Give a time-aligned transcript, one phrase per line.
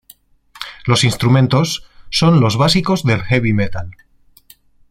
[0.87, 3.91] Los instrumentos son los básicos del heavy metal.